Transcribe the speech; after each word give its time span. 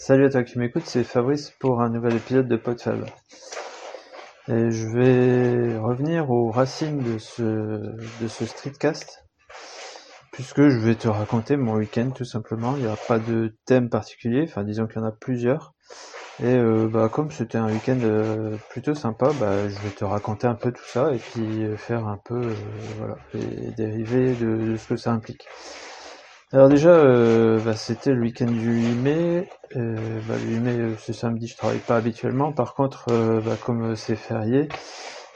Salut 0.00 0.26
à 0.26 0.30
toi 0.30 0.44
qui 0.44 0.60
m'écoute, 0.60 0.84
c'est 0.86 1.02
Fabrice 1.02 1.50
pour 1.58 1.82
un 1.82 1.90
nouvel 1.90 2.14
épisode 2.14 2.46
de 2.46 2.56
Podfab. 2.56 3.04
Et 4.46 4.70
je 4.70 4.86
vais 4.86 5.76
revenir 5.76 6.30
aux 6.30 6.52
racines 6.52 7.02
de 7.02 7.18
ce, 7.18 7.42
de 7.42 8.28
ce 8.28 8.46
streetcast, 8.46 9.24
puisque 10.30 10.68
je 10.68 10.78
vais 10.78 10.94
te 10.94 11.08
raconter 11.08 11.56
mon 11.56 11.74
week-end 11.74 12.10
tout 12.14 12.24
simplement. 12.24 12.76
Il 12.76 12.82
n'y 12.82 12.86
aura 12.86 12.96
pas 13.08 13.18
de 13.18 13.56
thème 13.66 13.90
particulier, 13.90 14.44
enfin 14.44 14.62
disons 14.62 14.86
qu'il 14.86 15.00
y 15.00 15.04
en 15.04 15.08
a 15.08 15.12
plusieurs. 15.12 15.74
Et 16.40 16.46
euh, 16.46 16.88
bah, 16.88 17.08
comme 17.12 17.32
c'était 17.32 17.58
un 17.58 17.66
week-end 17.66 17.98
euh, 18.00 18.56
plutôt 18.70 18.94
sympa, 18.94 19.32
bah, 19.40 19.68
je 19.68 19.78
vais 19.80 19.90
te 19.90 20.04
raconter 20.04 20.46
un 20.46 20.54
peu 20.54 20.70
tout 20.70 20.86
ça 20.86 21.12
et 21.12 21.18
puis 21.18 21.64
euh, 21.64 21.76
faire 21.76 22.06
un 22.06 22.20
peu 22.24 22.40
voilà, 22.98 23.16
les 23.34 23.72
dérivés 23.72 24.34
de 24.34 24.76
ce 24.76 24.86
que 24.86 24.96
ça 24.96 25.10
implique. 25.10 25.48
Alors 26.50 26.70
déjà, 26.70 26.90
euh, 26.90 27.60
bah, 27.60 27.74
c'était 27.74 28.14
le 28.14 28.22
week-end 28.22 28.46
du 28.46 28.80
8 28.80 28.94
mai. 28.94 29.48
Euh, 29.76 30.20
bah, 30.26 30.34
le 30.42 30.50
8 30.54 30.60
mai, 30.60 30.72
euh, 30.72 30.96
ce 30.96 31.12
samedi, 31.12 31.46
je 31.46 31.56
travaille 31.58 31.78
pas 31.78 31.96
habituellement. 31.96 32.52
Par 32.52 32.74
contre, 32.74 33.10
euh, 33.10 33.42
bah, 33.42 33.56
comme 33.62 33.94
c'est 33.96 34.16
férié, 34.16 34.70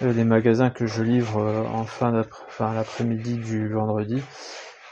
euh, 0.01 0.15
les 0.15 0.25
magasins 0.25 0.70
que 0.70 0.87
je 0.87 1.03
livre 1.03 1.39
euh, 1.39 1.65
en 1.67 1.84
fin 1.84 2.12
l'après-midi 2.12 3.37
du 3.37 3.69
vendredi 3.69 4.23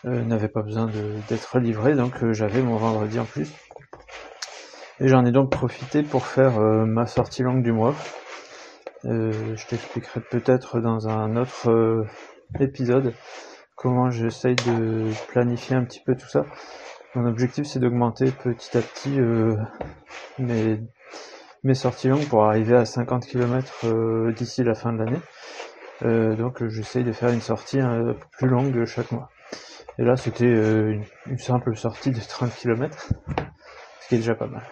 euh, 0.05 0.23
n'avaient 0.25 0.49
pas 0.49 0.61
besoin 0.61 0.91
d'être 1.31 1.59
livrés, 1.59 1.95
donc 1.95 2.23
euh, 2.23 2.35
j'avais 2.35 2.61
mon 2.61 2.77
vendredi 2.77 3.19
en 3.19 3.25
plus. 3.25 3.51
Et 5.01 5.09
j'en 5.09 5.25
ai 5.25 5.33
donc 5.33 5.51
profité 5.51 6.03
pour 6.03 6.27
faire 6.27 6.59
euh, 6.59 6.85
ma 6.85 7.07
sortie 7.07 7.43
longue 7.43 7.63
du 7.63 7.73
mois. 7.73 7.95
Euh, 9.07 9.33
je 9.57 9.67
t'expliquerai 9.67 10.21
peut-être 10.21 10.81
dans 10.81 11.09
un 11.09 11.37
autre 11.37 11.71
euh, 11.71 12.07
épisode 12.61 13.15
comment 13.81 14.11
j'essaye 14.11 14.57
de 14.57 15.11
planifier 15.29 15.75
un 15.75 15.85
petit 15.85 16.01
peu 16.05 16.15
tout 16.15 16.29
ça. 16.29 16.45
Mon 17.15 17.27
objectif 17.27 17.67
c'est 17.67 17.81
d'augmenter 17.81 18.31
petit 18.31 18.77
à 18.77 18.83
petit 18.83 19.19
euh, 19.19 19.57
mes, 20.39 20.81
mes 21.65 21.75
sorties 21.75 22.09
longues 22.09 22.29
pour 22.29 22.45
arriver 22.45 22.77
à 22.77 22.85
50 22.85 23.27
km 23.27 24.33
d'ici 24.33 24.63
la 24.63 24.75
fin 24.75 24.93
de 24.93 24.99
l'année. 24.99 25.21
Euh, 26.03 26.37
donc 26.37 26.63
euh, 26.63 26.69
j'essaye 26.69 27.05
de 27.05 27.13
faire 27.13 27.31
une 27.31 27.41
sortie 27.41 27.79
peu 27.79 28.15
plus 28.39 28.49
longue 28.49 28.85
chaque 28.85 29.11
mois. 29.13 29.31
Et 29.99 30.05
là 30.05 30.17
c'était 30.17 30.45
euh, 30.45 30.93
une, 30.93 31.05
une 31.27 31.39
simple 31.39 31.75
sortie 31.75 32.11
de 32.11 32.21
30 32.21 32.55
km, 32.55 33.09
ce 34.01 34.09
qui 34.09 34.15
est 34.15 34.19
déjà 34.19 34.35
pas 34.35 34.47
mal. 34.47 34.63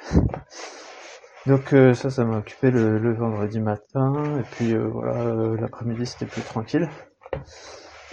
Donc 1.46 1.72
euh, 1.72 1.94
ça, 1.94 2.10
ça 2.10 2.24
m'a 2.26 2.38
occupé 2.38 2.70
le, 2.70 2.98
le 2.98 3.14
vendredi 3.14 3.58
matin, 3.58 4.12
et 4.38 4.42
puis 4.50 4.74
euh, 4.74 4.86
voilà, 4.86 5.14
euh, 5.20 5.56
l'après-midi 5.58 6.04
c'était 6.04 6.26
plus 6.26 6.42
tranquille. 6.42 6.88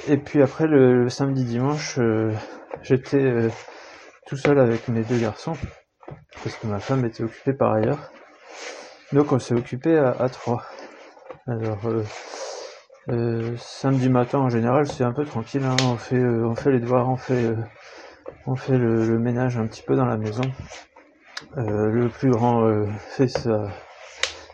Et 0.08 0.18
puis 0.18 0.42
après 0.42 0.68
le, 0.68 1.04
le 1.04 1.10
samedi 1.10 1.46
dimanche, 1.46 1.98
euh, 2.00 2.32
j'étais 2.84 3.24
euh, 3.24 3.50
tout 4.28 4.38
seul 4.38 4.60
avec 4.60 4.88
mes 4.88 5.02
deux 5.02 5.18
garçons, 5.18 5.54
parce 6.44 6.56
que 6.58 6.68
ma 6.68 6.80
femme 6.80 7.06
était 7.06 7.24
occupée 7.24 7.54
par 7.54 7.74
ailleurs. 7.74 8.12
Donc 9.14 9.32
on 9.32 9.40
s'est 9.40 9.56
occupé 9.56 9.98
à, 9.98 10.12
à 10.12 10.30
trois. 10.30 10.64
Alors 11.48 11.86
euh, 11.86 12.04
euh, 13.10 13.56
samedi 13.58 14.10
matin 14.10 14.40
en 14.40 14.50
général 14.50 14.88
c'est 14.88 15.04
un 15.04 15.14
peu 15.14 15.26
tranquille, 15.26 15.64
hein, 15.64 15.76
on 15.84 15.98
fait 15.98 16.18
euh, 16.20 16.46
on 16.46 16.56
fait 16.56 16.72
les 16.72 16.80
devoirs, 16.80 17.10
on 17.10 17.18
fait 17.18 17.44
euh, 17.46 17.56
on 18.46 18.56
fait 18.56 18.78
le, 18.78 19.08
le 19.08 19.18
ménage 19.20 19.58
un 19.58 19.66
petit 19.66 19.82
peu 19.82 19.96
dans 19.96 20.06
la 20.06 20.18
maison. 20.18 20.44
Le 21.58 22.08
plus 22.08 22.32
grand 22.32 22.86
fait 23.10 23.28
sa, 23.28 23.68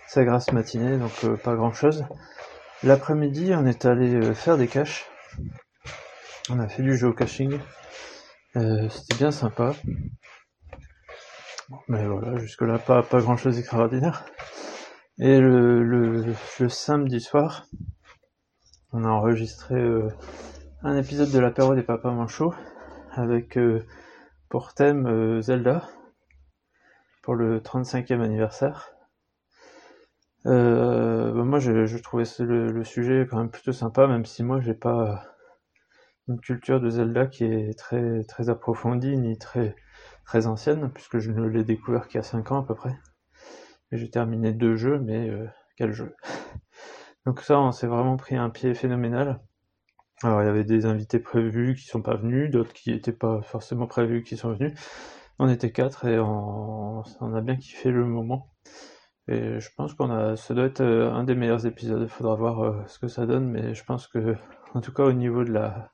sa 0.07 0.23
grasse 0.23 0.51
matinée, 0.51 0.97
donc 0.97 1.25
pas 1.41 1.55
grand 1.55 1.73
chose. 1.73 2.05
L'après-midi, 2.83 3.53
on 3.55 3.65
est 3.65 3.85
allé 3.85 4.33
faire 4.33 4.57
des 4.57 4.67
caches. 4.67 5.10
On 6.49 6.59
a 6.59 6.67
fait 6.67 6.83
du 6.83 6.97
géocaching. 6.97 7.59
Euh, 8.57 8.89
C'était 8.89 9.15
bien 9.15 9.31
sympa. 9.31 9.73
Mais 11.87 12.05
voilà, 12.05 12.37
jusque-là, 12.37 12.79
pas, 12.79 13.03
pas 13.03 13.21
grand 13.21 13.37
chose 13.37 13.55
d'extraordinaire. 13.55 14.25
Et 15.19 15.39
le, 15.39 16.33
samedi 16.67 17.21
soir, 17.21 17.67
on 18.91 19.05
a 19.05 19.07
enregistré 19.07 19.75
euh, 19.75 20.09
un 20.83 20.97
épisode 20.97 21.31
de 21.31 21.39
l'apéro 21.39 21.75
des 21.75 21.83
papas 21.83 22.11
manchots 22.11 22.53
avec 23.11 23.57
euh, 23.57 23.85
pour 24.49 24.73
thème 24.73 25.41
Zelda 25.41 25.87
pour 27.21 27.35
le 27.35 27.59
35e 27.59 28.21
anniversaire. 28.21 28.91
Euh, 30.45 31.31
bah, 31.33 31.43
moi, 31.43 31.59
je, 31.59 31.85
je 31.85 31.97
trouvais 31.97 32.23
le, 32.39 32.71
le 32.71 32.83
sujet 32.83 33.27
quand 33.29 33.37
même 33.37 33.49
plutôt 33.49 33.73
sympa, 33.73 34.07
même 34.07 34.25
si 34.25 34.43
moi, 34.43 34.59
j'ai 34.61 34.73
pas 34.75 35.23
une 36.27 36.39
culture 36.39 36.79
de 36.81 36.89
Zelda 36.89 37.27
qui 37.27 37.43
est 37.45 37.77
très 37.77 38.23
très 38.23 38.49
approfondie 38.49 39.17
ni 39.17 39.37
très 39.37 39.75
très 40.25 40.47
ancienne, 40.47 40.91
puisque 40.93 41.19
je 41.19 41.31
ne 41.31 41.47
l'ai 41.47 41.63
découvert 41.63 42.07
qu'il 42.07 42.15
y 42.17 42.19
a 42.19 42.23
5 42.23 42.51
ans 42.51 42.61
à 42.61 42.65
peu 42.65 42.75
près. 42.75 42.95
J'ai 43.91 44.09
terminé 44.09 44.53
deux 44.53 44.75
jeux, 44.75 44.99
mais 44.99 45.29
euh, 45.29 45.47
quel 45.77 45.93
jeu 45.93 46.15
Donc 47.25 47.41
ça, 47.41 47.59
on 47.59 47.71
s'est 47.71 47.87
vraiment 47.87 48.17
pris 48.17 48.35
un 48.35 48.49
pied 48.49 48.73
phénoménal. 48.73 49.41
Alors, 50.23 50.41
il 50.43 50.45
y 50.45 50.49
avait 50.49 50.65
des 50.65 50.85
invités 50.85 51.19
prévus 51.19 51.75
qui 51.75 51.85
sont 51.87 52.01
pas 52.01 52.15
venus, 52.15 52.51
d'autres 52.51 52.73
qui 52.73 52.91
étaient 52.91 53.11
pas 53.13 53.41
forcément 53.43 53.87
prévus 53.87 54.23
qui 54.23 54.37
sont 54.37 54.53
venus. 54.53 54.73
On 55.39 55.49
était 55.49 55.71
quatre 55.71 56.07
et 56.07 56.19
on, 56.19 57.03
on 57.21 57.35
a 57.35 57.41
bien 57.41 57.57
kiffé 57.57 57.91
le 57.91 58.05
moment. 58.05 58.51
Et 59.27 59.59
je 59.59 59.69
pense 59.75 59.93
qu'on 59.93 60.09
a, 60.09 60.35
ça 60.35 60.53
doit 60.53 60.65
être 60.65 60.81
euh, 60.81 61.11
un 61.11 61.23
des 61.23 61.35
meilleurs 61.35 61.65
épisodes. 61.65 62.01
Il 62.01 62.09
faudra 62.09 62.35
voir 62.35 62.63
euh, 62.63 62.83
ce 62.87 62.99
que 62.99 63.07
ça 63.07 63.25
donne, 63.25 63.47
mais 63.49 63.73
je 63.75 63.83
pense 63.83 64.07
que, 64.07 64.35
en 64.73 64.81
tout 64.81 64.93
cas, 64.93 65.03
au 65.03 65.13
niveau 65.13 65.43
de 65.43 65.51
la, 65.51 65.91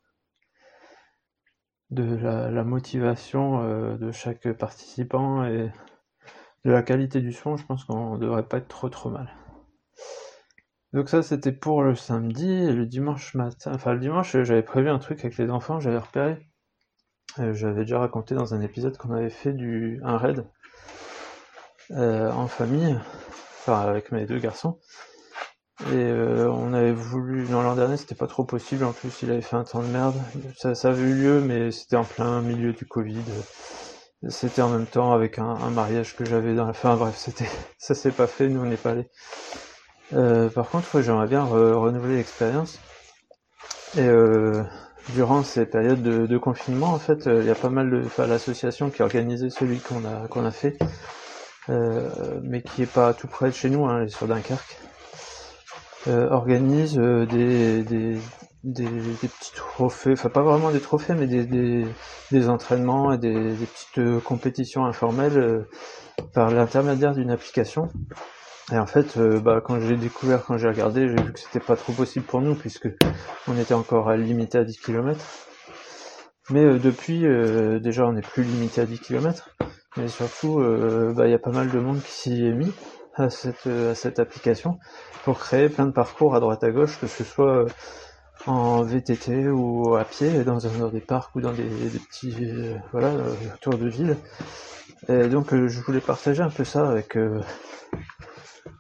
de 1.89 2.03
la, 2.15 2.63
motivation 2.63 3.61
euh, 3.63 3.97
de 3.97 4.11
chaque 4.11 4.51
participant 4.53 5.45
et 5.45 5.71
de 6.65 6.71
la 6.71 6.83
qualité 6.83 7.21
du 7.21 7.33
son, 7.33 7.57
je 7.57 7.65
pense 7.65 7.83
qu'on 7.85 8.17
devrait 8.17 8.47
pas 8.47 8.57
être 8.57 8.67
trop 8.67 8.89
trop 8.89 9.09
mal. 9.09 9.33
Donc 10.93 11.09
ça, 11.09 11.21
c'était 11.21 11.51
pour 11.51 11.83
le 11.83 11.95
samedi 11.95 12.49
et 12.49 12.73
le 12.73 12.85
dimanche 12.85 13.35
matin. 13.35 13.71
Enfin, 13.73 13.93
le 13.93 13.99
dimanche, 13.99 14.31
j'avais 14.43 14.63
prévu 14.63 14.89
un 14.89 14.99
truc 14.99 15.19
avec 15.19 15.37
les 15.37 15.49
enfants. 15.49 15.79
J'avais 15.79 15.97
repéré. 15.97 16.49
j'avais 17.37 17.81
déjà 17.81 17.99
raconté 17.99 18.35
dans 18.35 18.53
un 18.53 18.61
épisode 18.61 18.97
qu'on 18.97 19.11
avait 19.11 19.29
fait 19.29 19.53
du 19.53 19.99
un 20.03 20.17
raid 20.17 20.45
euh, 21.91 22.31
en 22.31 22.47
famille, 22.47 22.97
enfin 23.61 23.81
avec 23.81 24.11
mes 24.11 24.25
deux 24.25 24.39
garçons. 24.39 24.79
Et 25.91 25.95
euh, 25.95 26.49
on 26.51 26.71
avait 26.73 26.91
voulu, 26.93 27.47
non 27.49 27.61
l'an 27.63 27.75
dernier 27.75 27.97
c'était 27.97 28.15
pas 28.15 28.27
trop 28.27 28.43
possible, 28.45 28.83
en 28.83 28.93
plus 28.93 29.21
il 29.23 29.31
avait 29.31 29.41
fait 29.41 29.55
un 29.55 29.63
temps 29.63 29.81
de 29.81 29.87
merde. 29.87 30.21
Ça, 30.55 30.75
ça 30.75 30.89
avait 30.89 31.01
eu 31.03 31.13
lieu, 31.15 31.41
mais 31.41 31.71
c'était 31.71 31.95
en 31.95 32.03
plein 32.05 32.41
milieu 32.41 32.73
du 32.73 32.85
Covid. 32.85 33.23
C'était 34.29 34.61
en 34.61 34.69
même 34.69 34.87
temps 34.87 35.11
avec 35.13 35.39
un, 35.39 35.45
un 35.47 35.71
mariage 35.71 36.15
que 36.15 36.23
j'avais 36.25 36.55
dans 36.55 36.67
la 36.67 36.73
fin. 36.73 36.95
Bref, 36.97 37.15
c'était, 37.17 37.49
ça 37.79 37.95
s'est 37.95 38.11
pas 38.11 38.27
fait, 38.27 38.47
nous 38.49 38.61
on 38.61 38.65
n'est 38.65 38.77
pas 38.77 38.91
allés. 38.91 39.09
Euh, 40.11 40.49
par 40.49 40.69
contre, 40.69 40.93
ouais, 40.95 41.01
j'aimerais 41.03 41.27
bien 41.27 41.45
re- 41.45 41.73
renouveler 41.73 42.17
l'expérience. 42.17 42.77
Et 43.95 44.01
euh, 44.01 44.63
durant 45.13 45.43
ces 45.43 45.65
périodes 45.65 46.01
de, 46.01 46.25
de 46.25 46.37
confinement, 46.37 46.87
en 46.87 46.99
fait, 46.99 47.27
euh, 47.27 47.41
il 47.41 47.47
y 47.47 47.51
a 47.51 47.55
pas 47.55 47.69
mal 47.69 47.89
de, 47.89 48.03
enfin 48.05 48.27
l'association 48.27 48.89
qui 48.89 49.01
a 49.01 49.05
organisé 49.05 49.49
celui 49.49 49.79
qu'on 49.79 50.05
a 50.05 50.27
qu'on 50.27 50.45
a 50.45 50.51
fait, 50.51 50.77
mais 51.69 52.61
qui 52.61 52.83
est 52.83 52.91
pas 52.91 53.13
tout 53.13 53.27
près 53.27 53.47
de 53.49 53.53
chez 53.55 53.69
nous, 53.69 53.85
hein, 53.85 53.99
elle 53.99 54.07
est 54.07 54.09
sur 54.09 54.27
Dunkerque 54.27 54.77
euh, 56.07 56.29
organise 56.29 56.97
euh, 56.97 57.25
des, 57.25 57.83
des, 57.83 58.17
des, 58.63 58.85
des 58.85 59.27
petits 59.27 59.53
trophées, 59.55 60.13
enfin 60.13 60.29
pas 60.29 60.41
vraiment 60.41 60.71
des 60.71 60.79
trophées, 60.79 61.13
mais 61.15 61.27
des, 61.27 61.45
des, 61.45 61.85
des 62.31 62.49
entraînements 62.49 63.11
et 63.13 63.17
des, 63.17 63.55
des 63.55 63.65
petites 63.65 63.97
euh, 63.97 64.19
compétitions 64.19 64.85
informelles 64.85 65.37
euh, 65.37 65.69
par 66.33 66.49
l'intermédiaire 66.49 67.13
d'une 67.13 67.31
application. 67.31 67.89
Et 68.71 68.77
en 68.77 68.85
fait, 68.85 69.17
euh, 69.17 69.39
bah, 69.39 69.61
quand 69.63 69.79
j'ai 69.79 69.95
découvert, 69.95 70.43
quand 70.45 70.57
j'ai 70.57 70.67
regardé, 70.67 71.07
j'ai 71.07 71.23
vu 71.23 71.33
que 71.33 71.39
c'était 71.39 71.59
pas 71.59 71.75
trop 71.75 71.93
possible 71.93 72.25
pour 72.25 72.41
nous 72.41 72.55
puisque 72.55 72.89
on 73.47 73.57
était 73.57 73.73
encore 73.73 74.11
limité 74.13 74.57
à 74.57 74.63
10 74.63 74.77
km. 74.79 75.19
Mais 76.49 76.63
euh, 76.63 76.79
depuis, 76.79 77.25
euh, 77.25 77.79
déjà, 77.79 78.05
on 78.05 78.13
n'est 78.13 78.21
plus 78.21 78.43
limité 78.43 78.81
à 78.81 78.85
10 78.85 78.99
km. 78.99 79.49
Mais 79.97 80.07
surtout, 80.07 80.59
euh, 80.59 81.11
bah, 81.13 81.27
il 81.27 81.31
y 81.31 81.33
a 81.33 81.39
pas 81.39 81.51
mal 81.51 81.71
de 81.71 81.79
monde 81.79 82.01
qui 82.01 82.11
s'y 82.11 82.45
est 82.45 82.53
mis 82.53 82.71
à 83.15 83.29
cette, 83.29 83.65
euh, 83.65 83.91
à 83.91 83.95
cette 83.95 84.19
application 84.19 84.77
pour 85.23 85.39
créer 85.39 85.69
plein 85.69 85.87
de 85.87 85.91
parcours 85.91 86.35
à 86.35 86.39
droite 86.39 86.63
à 86.63 86.69
gauche, 86.69 86.99
que 86.99 87.07
ce 87.07 87.23
soit 87.23 87.63
euh, 87.63 87.67
en 88.45 88.83
VTT 88.83 89.49
ou 89.49 89.95
à 89.95 90.03
pied, 90.05 90.43
dans, 90.43 90.57
dans 90.57 90.89
des 90.89 91.01
parcs 91.01 91.35
ou 91.35 91.41
dans 91.41 91.51
des, 91.51 91.63
petits 91.63 92.35
voilà 92.91 93.11
tours 93.59 93.77
de 93.77 93.89
ville. 93.89 94.15
Et 95.09 95.27
donc 95.27 95.53
je 95.53 95.81
voulais 95.81 95.99
partager 95.99 96.43
un 96.43 96.49
peu 96.49 96.63
ça 96.63 96.87
avec 96.87 97.17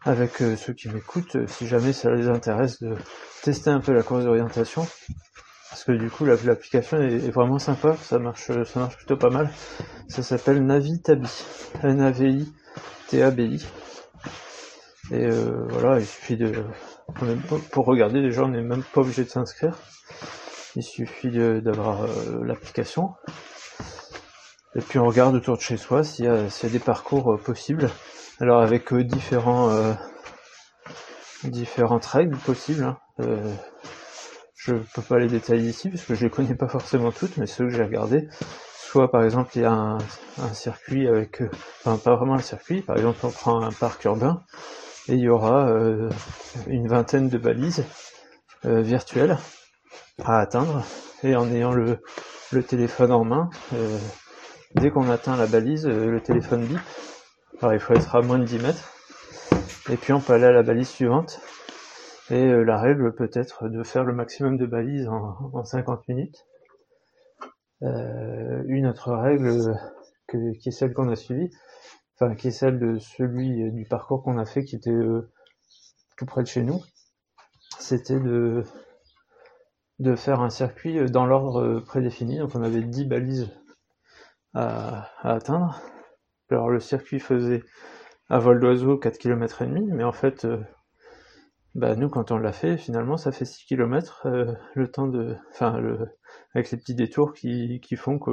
avec 0.05 0.37
ceux 0.37 0.73
qui 0.73 0.89
m'écoutent, 0.89 1.47
si 1.47 1.67
jamais 1.67 1.91
ça 1.91 2.11
les 2.11 2.29
intéresse 2.29 2.81
de 2.81 2.95
tester 3.41 3.71
un 3.71 3.79
peu 3.79 3.93
la 3.93 4.03
course 4.03 4.23
d'orientation. 4.23 4.87
Parce 5.69 5.83
que 5.83 5.91
du 5.91 6.09
coup 6.09 6.25
la- 6.25 6.35
l'application 6.43 7.01
est, 7.01 7.29
vraiment 7.29 7.59
sympa, 7.59 7.95
ça 8.01 8.19
marche 8.19 8.51
ça 8.63 8.79
marche 8.79 8.97
plutôt 8.97 9.17
pas 9.17 9.29
mal. 9.29 9.49
Ça 10.07 10.23
s'appelle 10.23 10.65
Navitabi. 10.65 11.29
N-A-V-I-T-A-B-I. 11.83 13.65
Et 15.11 15.25
euh, 15.25 15.65
voilà, 15.69 15.99
il 15.99 16.05
suffit 16.05 16.37
de. 16.37 16.63
Pour 17.71 17.85
regarder, 17.85 18.21
déjà, 18.21 18.43
on 18.43 18.49
n'est 18.49 18.61
même 18.61 18.83
pas 18.83 19.01
obligé 19.01 19.23
de 19.23 19.29
s'inscrire. 19.29 19.77
Il 20.75 20.83
suffit 20.83 21.31
d'avoir 21.61 22.03
euh, 22.03 22.43
l'application. 22.43 23.13
Et 24.75 24.81
puis 24.81 24.99
on 24.99 25.05
regarde 25.05 25.33
autour 25.35 25.57
de 25.57 25.61
chez 25.61 25.77
soi 25.77 26.03
s'il 26.03 26.25
y, 26.25 26.27
a 26.27 26.69
des 26.69 26.79
parcours 26.79 27.39
possibles. 27.43 27.89
Alors 28.39 28.61
avec 28.61 28.93
différents 28.93 29.71
différentes 31.43 32.05
règles 32.05 32.37
possibles. 32.37 32.83
Hein. 32.83 32.97
Je 34.67 34.73
peux 34.73 35.01
pas 35.01 35.19
les 35.19 35.27
détailler 35.27 35.69
ici 35.69 35.89
parce 35.89 36.03
que 36.03 36.15
je 36.15 36.25
les 36.25 36.29
connais 36.29 36.55
pas 36.55 36.67
forcément 36.67 37.11
toutes, 37.11 37.37
mais 37.37 37.47
ceux 37.47 37.65
que 37.65 37.73
j'ai 37.73 37.83
regardés, 37.83 38.27
soit 38.75 39.09
par 39.09 39.23
exemple 39.23 39.51
il 39.55 39.61
y 39.61 39.65
a 39.65 39.71
un, 39.71 39.97
circuit 40.53 41.07
avec, 41.07 41.41
enfin 41.83 41.97
pas 41.97 42.15
vraiment 42.15 42.35
un 42.35 42.41
circuit, 42.41 42.81
par 42.81 42.97
exemple 42.97 43.19
on 43.23 43.31
prend 43.31 43.61
un 43.61 43.71
parc 43.71 44.03
urbain 44.05 44.43
et 45.07 45.13
il 45.13 45.19
y 45.19 45.29
aura 45.29 45.71
une 46.67 46.87
vingtaine 46.87 47.29
de 47.29 47.37
balises 47.37 47.85
euh, 48.65 48.81
virtuelles 48.81 49.37
à 50.23 50.39
atteindre 50.39 50.83
et 51.23 51.35
en 51.35 51.49
ayant 51.51 51.71
le, 51.71 51.99
téléphone 52.67 53.11
en 53.11 53.23
main, 53.23 53.49
euh, 53.73 53.97
dès 54.75 54.89
qu'on 54.89 55.09
atteint 55.09 55.37
la 55.37 55.45
balise, 55.45 55.85
euh, 55.85 56.09
le 56.09 56.21
téléphone 56.21 56.65
bip. 56.65 56.79
Alors 57.61 57.73
il 57.73 57.79
faut 57.79 57.93
être 57.93 58.15
à 58.15 58.21
moins 58.21 58.39
de 58.39 58.45
10 58.45 58.59
mètres. 58.59 58.93
Et 59.89 59.95
puis 59.95 60.11
on 60.13 60.19
peut 60.19 60.33
aller 60.33 60.45
à 60.45 60.51
la 60.51 60.63
balise 60.63 60.89
suivante. 60.89 61.39
Et 62.29 62.63
la 62.63 62.77
règle 62.77 63.13
peut 63.15 63.29
être 63.33 63.69
de 63.69 63.83
faire 63.83 64.03
le 64.03 64.13
maximum 64.13 64.57
de 64.57 64.65
balises 64.65 65.07
en, 65.07 65.51
en 65.53 65.63
50 65.63 66.07
minutes. 66.09 66.45
une 67.81 68.87
autre 68.87 69.13
règle 69.13 69.75
qui 70.27 70.69
est 70.69 70.71
celle 70.71 70.93
qu'on 70.93 71.09
a 71.09 71.15
suivie, 71.15 71.49
enfin 72.15 72.35
qui 72.35 72.49
est 72.49 72.51
celle 72.51 72.79
de 72.79 72.99
celui 72.99 73.71
du 73.71 73.85
parcours 73.85 74.23
qu'on 74.23 74.37
a 74.37 74.45
fait 74.45 74.65
qui 74.65 74.75
était 74.75 74.91
tout 76.17 76.25
près 76.25 76.43
de 76.43 76.47
chez 76.47 76.63
nous, 76.63 76.81
c'était 77.79 78.19
de 78.19 78.63
de 79.99 80.15
faire 80.15 80.41
un 80.41 80.49
circuit 80.49 81.09
dans 81.09 81.25
l'ordre 81.25 81.79
prédéfini. 81.79 82.37
Donc 82.37 82.55
on 82.55 82.63
avait 82.63 82.81
10 82.81 83.05
balises 83.05 83.49
à, 84.53 85.09
atteindre. 85.21 85.81
Alors 86.49 86.69
le 86.69 86.79
circuit 86.79 87.19
faisait 87.19 87.63
à 88.29 88.39
vol 88.39 88.59
d'oiseau 88.59 88.97
4 88.97 89.17
km 89.17 89.61
et 89.61 89.67
demi, 89.67 89.89
mais 89.91 90.03
en 90.03 90.11
fait, 90.11 90.45
euh, 90.45 90.57
bah 91.77 91.95
nous 91.95 92.09
quand 92.09 92.31
on 92.31 92.37
l'a 92.37 92.51
fait, 92.51 92.77
finalement 92.77 93.17
ça 93.17 93.31
fait 93.31 93.45
6 93.45 93.65
km 93.65 94.23
euh, 94.25 94.53
le 94.75 94.91
temps 94.91 95.07
de. 95.07 95.37
Enfin 95.51 95.79
le 95.79 95.99
avec 96.53 96.71
les 96.71 96.77
petits 96.77 96.95
détours 96.95 97.33
qui, 97.33 97.79
qui 97.81 97.95
font 97.95 98.19
que 98.19 98.31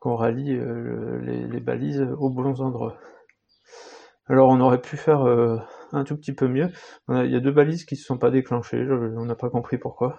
qu'on 0.00 0.16
rallie 0.16 0.52
euh, 0.54 1.20
les, 1.22 1.60
balises 1.60 2.06
aux 2.18 2.30
bons 2.30 2.60
endroits. 2.60 2.98
Alors 4.26 4.48
on 4.50 4.60
aurait 4.60 4.80
pu 4.80 4.96
faire 4.96 5.22
un 5.92 6.04
tout 6.04 6.16
petit 6.16 6.32
peu 6.34 6.48
mieux. 6.48 6.70
il 7.08 7.30
y 7.30 7.36
a 7.36 7.40
deux 7.40 7.52
balises 7.52 7.84
qui 7.84 7.96
se 7.96 8.04
sont 8.04 8.18
pas 8.18 8.30
déclenchées, 8.30 8.86
on 8.90 9.24
n'a 9.24 9.34
pas 9.34 9.50
compris 9.50 9.78
pourquoi. 9.78 10.18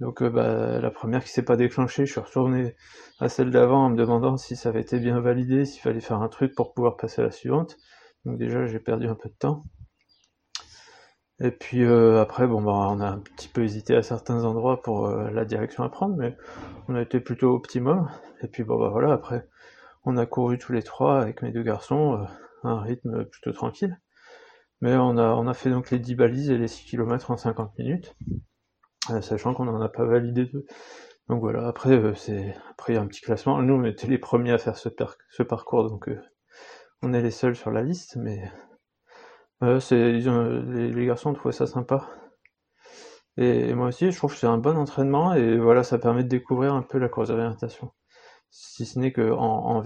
Donc 0.00 0.22
euh, 0.22 0.30
bah, 0.30 0.80
la 0.80 0.90
première 0.90 1.24
qui 1.24 1.30
s'est 1.30 1.44
pas 1.44 1.56
déclenchée, 1.56 2.06
je 2.06 2.12
suis 2.12 2.20
retourné 2.20 2.74
à 3.18 3.28
celle 3.28 3.50
d'avant 3.50 3.86
en 3.86 3.90
me 3.90 3.96
demandant 3.96 4.36
si 4.36 4.56
ça 4.56 4.68
avait 4.68 4.82
été 4.82 4.98
bien 4.98 5.20
validé, 5.20 5.64
s'il 5.64 5.80
fallait 5.80 6.00
faire 6.00 6.20
un 6.20 6.28
truc 6.28 6.54
pour 6.54 6.74
pouvoir 6.74 6.96
passer 6.96 7.22
à 7.22 7.24
la 7.24 7.30
suivante. 7.30 7.76
Donc 8.24 8.38
déjà 8.38 8.66
j'ai 8.66 8.80
perdu 8.80 9.06
un 9.06 9.14
peu 9.14 9.28
de 9.28 9.34
temps. 9.34 9.62
Et 11.40 11.50
puis 11.50 11.84
euh, 11.84 12.20
après 12.20 12.46
bon 12.46 12.62
bah 12.62 12.72
on 12.72 13.00
a 13.00 13.08
un 13.08 13.18
petit 13.18 13.48
peu 13.48 13.62
hésité 13.62 13.94
à 13.94 14.02
certains 14.02 14.44
endroits 14.44 14.82
pour 14.82 15.06
euh, 15.06 15.30
la 15.30 15.44
direction 15.44 15.84
à 15.84 15.88
prendre, 15.90 16.16
mais 16.16 16.36
on 16.88 16.94
a 16.94 17.02
été 17.02 17.20
plutôt 17.20 17.54
optimum. 17.54 18.08
Et 18.42 18.48
puis 18.48 18.64
bon 18.64 18.78
bah 18.78 18.88
voilà 18.90 19.12
après 19.12 19.46
on 20.04 20.16
a 20.16 20.26
couru 20.26 20.58
tous 20.58 20.72
les 20.72 20.82
trois 20.82 21.20
avec 21.20 21.42
mes 21.42 21.52
deux 21.52 21.62
garçons 21.62 22.26
à 22.64 22.68
un 22.68 22.80
rythme 22.80 23.24
plutôt 23.26 23.52
tranquille. 23.52 23.98
Mais 24.80 24.94
on 24.96 25.18
a 25.18 25.28
on 25.34 25.46
a 25.46 25.54
fait 25.54 25.70
donc 25.70 25.90
les 25.90 25.98
10 25.98 26.14
balises 26.16 26.50
et 26.50 26.58
les 26.58 26.68
6 26.68 26.86
km 26.86 27.30
en 27.30 27.36
50 27.36 27.78
minutes. 27.78 28.14
Euh, 29.10 29.20
sachant 29.20 29.54
qu'on 29.54 29.64
n'en 29.66 29.80
a 29.80 29.88
pas 29.88 30.04
validé 30.04 30.46
deux. 30.46 30.66
Donc 31.28 31.40
voilà, 31.40 31.66
après 31.68 31.92
euh, 31.92 32.14
c'est 32.14 32.54
après 32.70 32.92
il 32.92 32.96
y 32.96 32.98
a 32.98 33.02
un 33.02 33.06
petit 33.06 33.20
classement. 33.20 33.60
Nous 33.62 33.74
on 33.74 33.84
était 33.84 34.06
les 34.06 34.18
premiers 34.18 34.52
à 34.52 34.58
faire 34.58 34.76
ce, 34.76 34.88
ce 35.30 35.42
parcours, 35.42 35.88
donc 35.88 36.08
euh, 36.08 36.20
on 37.02 37.12
est 37.12 37.22
les 37.22 37.30
seuls 37.30 37.56
sur 37.56 37.70
la 37.70 37.82
liste, 37.82 38.16
mais 38.16 38.50
les, 39.60 41.06
garçons 41.06 41.32
trouvé 41.34 41.52
ça 41.52 41.66
sympa. 41.66 42.08
Et, 43.36 43.74
moi 43.74 43.88
aussi 43.88 44.10
je 44.10 44.16
trouve 44.16 44.32
que 44.32 44.38
c'est 44.38 44.46
un 44.46 44.58
bon 44.58 44.76
entraînement 44.76 45.34
et 45.34 45.58
voilà 45.58 45.82
ça 45.82 45.98
permet 45.98 46.24
de 46.24 46.28
découvrir 46.28 46.74
un 46.74 46.82
peu 46.82 46.98
la 46.98 47.08
course 47.08 47.28
d'orientation. 47.28 47.92
Si 48.50 48.86
ce 48.86 48.98
n'est 48.98 49.12
que 49.12 49.30
en, 49.32 49.82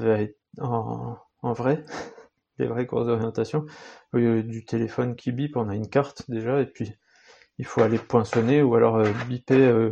en, 0.61 1.19
en, 1.43 1.53
vrai, 1.53 1.85
les 2.59 2.67
vraies 2.67 2.87
courses 2.87 3.07
d'orientation, 3.07 3.67
au 4.13 4.19
lieu 4.19 4.43
du 4.43 4.65
téléphone 4.65 5.17
qui 5.17 5.33
bip, 5.33 5.57
on 5.57 5.69
a 5.69 5.75
une 5.75 5.89
carte 5.89 6.31
déjà 6.31 6.61
et 6.61 6.67
puis 6.67 6.95
il 7.61 7.67
faut 7.67 7.83
aller 7.83 7.99
poinçonner 7.99 8.63
ou 8.63 8.75
alors 8.75 8.97
euh, 8.97 9.13
biper 9.29 9.67
euh, 9.67 9.91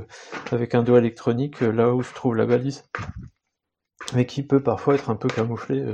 avec 0.52 0.75
un 0.75 0.82
doigt 0.82 0.98
électronique 0.98 1.62
euh, 1.62 1.70
là 1.70 1.94
où 1.94 2.02
se 2.02 2.14
trouve 2.14 2.34
la 2.34 2.46
balise, 2.46 2.88
mais 4.14 4.25
qui 4.25 4.42
peut 4.42 4.62
parfois 4.62 4.94
être 4.94 5.10
un 5.10 5.16
peu 5.16 5.28
camouflé 5.28 5.84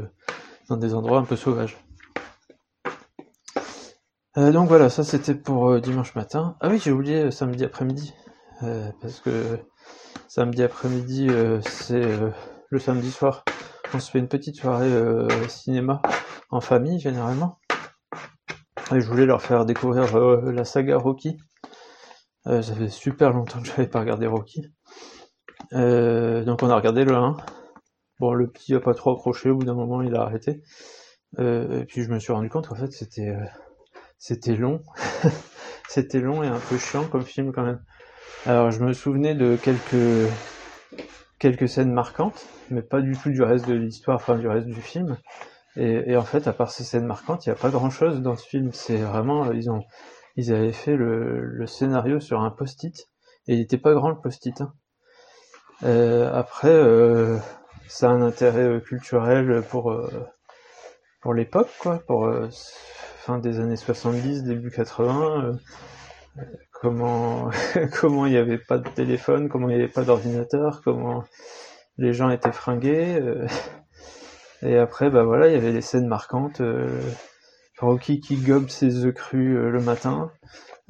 dans 0.68 0.76
des 0.76 0.94
endroits 0.94 1.18
un 1.18 1.24
peu 1.24 1.34
sauvages. 1.34 1.83
Donc 4.36 4.68
voilà, 4.68 4.88
ça 4.88 5.04
c'était 5.04 5.34
pour 5.34 5.80
dimanche 5.80 6.14
matin. 6.14 6.56
Ah 6.60 6.68
oui, 6.68 6.78
j'ai 6.82 6.90
oublié 6.90 7.30
samedi 7.30 7.64
après-midi, 7.64 8.14
parce 9.00 9.20
que 9.20 9.58
samedi 10.28 10.62
après-midi 10.62 11.28
c'est 11.62 12.06
le 12.68 12.78
samedi 12.78 13.10
soir. 13.10 13.44
On 13.92 14.00
se 14.00 14.10
fait 14.10 14.18
une 14.18 14.28
petite 14.28 14.56
soirée 14.56 14.90
cinéma 15.48 16.02
en 16.50 16.60
famille 16.60 16.98
généralement. 16.98 17.58
Et 18.92 19.00
je 19.00 19.06
voulais 19.06 19.26
leur 19.26 19.42
faire 19.42 19.64
découvrir 19.64 20.16
la 20.52 20.64
saga 20.64 20.98
Rocky. 20.98 21.38
Euh, 22.46 22.60
ça 22.60 22.74
fait 22.74 22.88
super 22.88 23.32
longtemps 23.32 23.60
que 23.60 23.66
j'avais 23.68 23.88
pas 23.88 24.00
regardé 24.00 24.26
Rocky. 24.26 24.66
Euh, 25.72 26.44
donc 26.44 26.62
on 26.62 26.68
a 26.68 26.76
regardé 26.76 27.04
le 27.04 27.14
1. 27.14 27.36
Bon, 28.20 28.34
le 28.34 28.48
petit 28.48 28.74
a 28.74 28.80
pas 28.80 28.94
trop 28.94 29.12
accroché, 29.12 29.50
au 29.50 29.56
bout 29.56 29.64
d'un 29.64 29.74
moment 29.74 30.02
il 30.02 30.14
a 30.14 30.22
arrêté. 30.22 30.62
Euh, 31.38 31.80
et 31.80 31.84
puis 31.84 32.02
je 32.02 32.10
me 32.10 32.18
suis 32.18 32.32
rendu 32.32 32.48
compte 32.48 32.68
qu'en 32.68 32.76
fait 32.76 32.92
c'était 32.92 33.34
c'était 34.24 34.56
long. 34.56 34.80
c'était 35.90 36.20
long 36.20 36.42
et 36.42 36.46
un 36.46 36.58
peu 36.58 36.78
chiant 36.78 37.06
comme 37.06 37.24
film 37.24 37.52
quand 37.52 37.62
même. 37.62 37.84
Alors 38.46 38.70
je 38.70 38.82
me 38.82 38.94
souvenais 38.94 39.34
de 39.34 39.56
quelques 39.56 40.32
quelques 41.38 41.68
scènes 41.68 41.92
marquantes, 41.92 42.46
mais 42.70 42.80
pas 42.80 43.02
du 43.02 43.18
tout 43.18 43.28
du 43.28 43.42
reste 43.42 43.68
de 43.68 43.74
l'histoire, 43.74 44.16
enfin 44.16 44.38
du 44.38 44.48
reste 44.48 44.66
du 44.66 44.80
film. 44.80 45.18
Et, 45.76 46.16
en 46.16 46.22
fait, 46.22 46.46
à 46.46 46.54
part 46.54 46.70
ces 46.70 46.84
scènes 46.84 47.04
marquantes, 47.04 47.44
il 47.44 47.50
n'y 47.50 47.52
a 47.52 47.58
pas 47.58 47.68
grand 47.68 47.90
chose 47.90 48.22
dans 48.22 48.36
ce 48.36 48.46
film. 48.46 48.70
C'est 48.72 48.96
vraiment, 48.96 49.52
ils 49.52 49.70
ont, 49.70 49.82
ils 50.36 50.54
avaient 50.54 50.72
fait 50.72 50.96
le, 50.96 51.66
scénario 51.66 52.18
sur 52.18 52.40
un 52.40 52.50
post-it, 52.50 52.96
et 53.48 53.54
il 53.54 53.60
était 53.60 53.76
pas 53.76 53.92
grand 53.92 54.08
le 54.08 54.20
post-it. 54.22 54.58
Hein. 54.62 54.72
Euh, 55.82 56.32
après, 56.32 56.72
euh, 56.72 57.36
ça 57.88 58.08
a 58.08 58.12
un 58.12 58.22
intérêt 58.22 58.64
euh, 58.64 58.80
culturel 58.80 59.62
pour 59.68 59.94
pour 61.20 61.34
l'époque, 61.34 61.70
quoi, 61.80 61.98
pour 62.06 62.30
fin 63.24 63.38
des 63.38 63.60
années 63.60 63.76
70, 63.76 64.44
début 64.44 64.70
80. 64.70 65.58
comment 66.72 67.50
comment 68.00 68.26
il 68.26 68.32
n'y 68.32 68.38
avait 68.38 68.58
pas 68.58 68.78
de 68.78 68.88
téléphone, 68.88 69.48
comment 69.48 69.68
il 69.68 69.76
n'y 69.76 69.82
avait 69.82 69.92
pas 69.92 70.04
d'ordinateur, 70.04 70.82
comment 70.84 71.24
les 71.98 72.12
gens 72.12 72.30
étaient 72.30 72.52
fringués. 72.52 73.20
et 74.62 74.78
après, 74.78 75.10
bah 75.10 75.24
voilà, 75.24 75.48
il 75.48 75.54
y 75.54 75.56
avait 75.56 75.72
des 75.72 75.80
scènes 75.80 76.06
marquantes. 76.06 76.60
Rocky 77.78 78.20
qui 78.20 78.36
gobe 78.36 78.68
ses 78.68 79.04
œufs 79.04 79.14
crus 79.14 79.56
euh, 79.56 79.70
le 79.70 79.80
matin. 79.80 80.30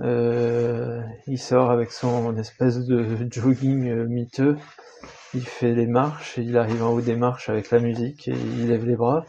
Euh, 0.00 1.02
il 1.26 1.38
sort 1.38 1.70
avec 1.70 1.92
son 1.92 2.36
espèce 2.36 2.78
de 2.78 3.26
jogging 3.30 3.88
euh, 3.88 4.06
miteux. 4.06 4.56
Il 5.34 5.46
fait 5.46 5.72
les 5.72 5.86
marches, 5.86 6.36
il 6.36 6.56
arrive 6.56 6.82
en 6.82 6.90
haut 6.90 7.00
des 7.00 7.16
marches 7.16 7.48
avec 7.48 7.70
la 7.70 7.80
musique 7.80 8.28
et 8.28 8.32
il 8.32 8.68
lève 8.68 8.84
les 8.84 8.96
bras. 8.96 9.24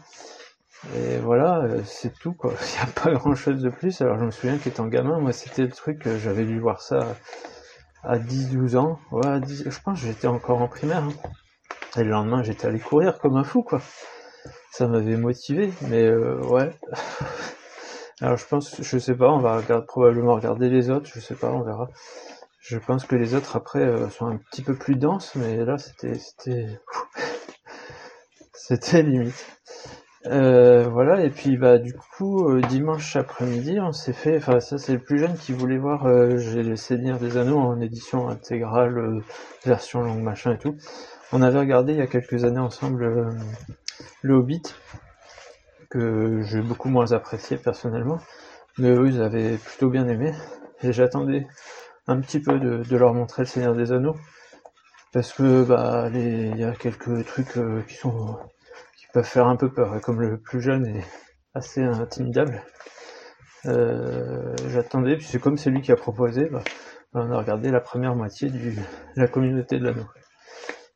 Et 0.96 1.16
voilà, 1.18 1.66
c'est 1.84 2.16
tout 2.18 2.32
quoi. 2.32 2.52
Il 2.60 2.76
n'y 2.76 2.90
a 2.90 3.02
pas 3.02 3.12
grand 3.12 3.34
chose 3.34 3.62
de 3.62 3.70
plus. 3.70 4.00
Alors 4.00 4.18
je 4.18 4.24
me 4.24 4.30
souviens 4.30 4.58
qu'étant 4.58 4.86
gamin, 4.86 5.18
moi 5.18 5.32
c'était 5.32 5.62
le 5.62 5.70
truc, 5.70 6.08
j'avais 6.22 6.44
dû 6.44 6.60
voir 6.60 6.80
ça 6.80 7.16
à 8.04 8.18
10-12 8.18 8.76
ans. 8.76 8.98
Ouais, 9.10 9.40
je 9.46 9.80
pense 9.80 10.00
que 10.00 10.06
j'étais 10.06 10.28
encore 10.28 10.62
en 10.62 10.68
primaire. 10.68 11.02
Hein. 11.04 11.12
Et 11.96 12.04
le 12.04 12.10
lendemain 12.10 12.42
j'étais 12.42 12.66
allé 12.66 12.78
courir 12.78 13.18
comme 13.18 13.36
un 13.36 13.44
fou 13.44 13.62
quoi 13.62 13.80
ça 14.76 14.86
m'avait 14.86 15.16
motivé, 15.16 15.72
mais 15.88 16.04
euh, 16.04 16.38
ouais. 16.42 16.70
Alors 18.20 18.36
je 18.36 18.46
pense, 18.46 18.82
je 18.82 18.98
sais 18.98 19.14
pas, 19.14 19.30
on 19.30 19.38
va 19.38 19.62
probablement 19.82 20.34
regarder 20.34 20.68
les 20.68 20.90
autres, 20.90 21.08
je 21.12 21.18
sais 21.18 21.34
pas, 21.34 21.50
on 21.50 21.62
verra. 21.62 21.88
Je 22.60 22.76
pense 22.76 23.06
que 23.06 23.16
les 23.16 23.34
autres 23.34 23.56
après 23.56 23.80
euh, 23.80 24.10
sont 24.10 24.26
un 24.26 24.36
petit 24.36 24.62
peu 24.62 24.74
plus 24.74 24.96
denses, 24.96 25.34
mais 25.34 25.64
là 25.64 25.78
c'était 25.78 26.18
c'était 26.18 26.78
c'était 28.52 29.02
limite. 29.02 29.46
Euh, 30.26 30.88
voilà 30.88 31.22
et 31.24 31.30
puis 31.30 31.56
bah 31.56 31.78
du 31.78 31.94
coup 31.94 32.60
dimanche 32.62 33.14
après-midi 33.14 33.78
on 33.80 33.92
s'est 33.92 34.12
fait, 34.12 34.38
enfin 34.38 34.58
ça 34.58 34.76
c'est 34.76 34.94
le 34.94 34.98
plus 34.98 35.18
jeune 35.18 35.36
qui 35.36 35.52
voulait 35.52 35.78
voir 35.78 36.08
j'ai 36.36 36.64
les 36.64 36.76
Seigneurs 36.76 37.18
des 37.18 37.36
Anneaux 37.36 37.58
en 37.58 37.80
édition 37.80 38.28
intégrale, 38.28 39.22
version 39.64 40.02
longue 40.02 40.22
machin 40.22 40.54
et 40.54 40.58
tout. 40.58 40.76
On 41.32 41.42
avait 41.42 41.60
regardé 41.60 41.92
il 41.92 41.98
y 41.98 42.02
a 42.02 42.06
quelques 42.06 42.44
années 42.44 42.58
ensemble 42.58 43.30
le 44.22 44.34
Hobbit, 44.34 44.62
que 45.90 46.42
j'ai 46.42 46.60
beaucoup 46.60 46.88
moins 46.88 47.12
apprécié 47.12 47.56
personnellement, 47.56 48.18
mais 48.78 48.90
eux 48.90 49.08
ils 49.08 49.22
avaient 49.22 49.56
plutôt 49.56 49.90
bien 49.90 50.08
aimé, 50.08 50.32
et 50.82 50.92
j'attendais 50.92 51.46
un 52.06 52.20
petit 52.20 52.40
peu 52.40 52.58
de, 52.58 52.96
leur 52.96 53.14
montrer 53.14 53.42
le 53.42 53.46
Seigneur 53.46 53.74
des 53.74 53.92
Anneaux, 53.92 54.16
parce 55.12 55.32
que 55.32 55.64
bah 55.64 56.08
il 56.12 56.56
y 56.56 56.64
a 56.64 56.72
quelques 56.72 57.24
trucs 57.26 57.56
euh, 57.56 57.82
qui 57.88 57.94
sont 57.94 58.36
faire 59.22 59.46
un 59.46 59.56
peu 59.56 59.72
peur, 59.72 60.00
comme 60.00 60.20
le 60.20 60.38
plus 60.38 60.60
jeune 60.60 60.86
est 60.86 61.04
assez 61.54 61.82
intimidable. 61.82 62.62
Euh, 63.66 64.54
j'attendais, 64.68 65.16
puis 65.16 65.26
c'est 65.26 65.40
comme 65.40 65.56
c'est 65.56 65.70
lui 65.70 65.82
qui 65.82 65.92
a 65.92 65.96
proposé, 65.96 66.46
bah, 66.46 66.62
on 67.14 67.30
a 67.30 67.38
regardé 67.38 67.70
la 67.70 67.80
première 67.80 68.14
moitié 68.14 68.50
de 68.50 68.72
la 69.16 69.26
communauté 69.26 69.78
de 69.78 69.84
l'anneau. 69.84 70.06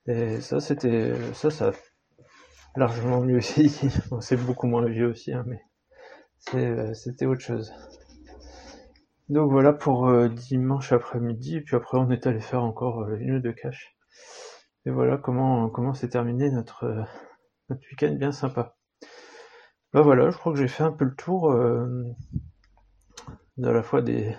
Et 0.07 0.41
ça, 0.41 0.61
c'était, 0.61 1.15
ça, 1.35 1.51
ça 1.51 1.69
a 1.69 1.73
largement 2.77 3.21
mieux 3.21 3.39
aussi. 3.39 3.91
c'est 4.21 4.37
beaucoup 4.37 4.67
moins 4.67 4.87
vieux 4.87 5.09
aussi, 5.09 5.33
hein, 5.33 5.45
mais 5.47 5.61
euh, 6.55 6.95
c'était 6.95 7.27
autre 7.27 7.43
chose. 7.43 7.73
Donc 9.29 9.51
voilà 9.51 9.73
pour 9.73 10.09
euh, 10.09 10.29
dimanche 10.29 10.93
après-midi, 10.93 11.61
puis 11.61 11.77
après 11.77 11.99
on 11.99 12.11
est 12.11 12.27
allé 12.27 12.41
faire 12.41 12.65
encore 12.65 13.09
une 13.15 13.37
ou 13.37 13.41
deux. 13.41 13.55
Et 14.87 14.91
voilà 14.91 15.19
comment 15.19 15.69
comment 15.69 15.95
s'est 15.95 16.09
terminé 16.09 16.51
notre 16.51 17.05
notre 17.71 17.83
week-end 17.91 18.13
bien 18.15 18.33
sympa. 18.33 18.77
Bah 19.93 20.03
voilà, 20.03 20.31
je 20.31 20.37
crois 20.37 20.53
que 20.53 20.59
j'ai 20.59 20.69
fait 20.69 20.85
un 20.85 20.93
peu 20.93 21.05
le 21.05 21.15
tour 21.15 21.53
de 23.57 23.71
la 23.71 23.83
fois 23.83 24.03
des, 24.03 24.37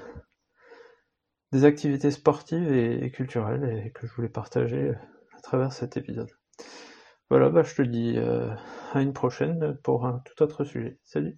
des 1.51 1.65
activités 1.65 2.11
sportives 2.11 2.71
et, 2.71 3.11
culturelles 3.11 3.83
et 3.85 3.91
que 3.91 4.07
je 4.07 4.13
voulais 4.13 4.29
partager 4.29 4.93
à 5.38 5.41
travers 5.41 5.73
cet 5.73 5.97
épisode. 5.97 6.29
Voilà, 7.29 7.50
bah 7.50 7.63
je 7.63 7.75
te 7.75 7.81
dis 7.81 8.15
euh, 8.17 8.50
à 8.93 9.01
une 9.01 9.13
prochaine 9.13 9.77
pour 9.83 10.05
un 10.05 10.21
tout 10.25 10.43
autre 10.43 10.63
sujet. 10.63 11.00
Salut 11.03 11.38